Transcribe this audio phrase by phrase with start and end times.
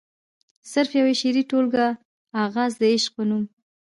[0.71, 1.87] صرف يوه شعري ټولګه
[2.43, 3.43] “اغاز َد عشق” پۀ نوم